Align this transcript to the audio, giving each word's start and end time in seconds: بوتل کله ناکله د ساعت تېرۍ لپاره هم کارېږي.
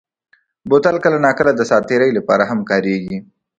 بوتل 0.69 0.95
کله 1.03 1.17
ناکله 1.25 1.51
د 1.55 1.61
ساعت 1.69 1.83
تېرۍ 1.89 2.11
لپاره 2.17 2.43
هم 2.51 2.59
کارېږي. 2.69 3.17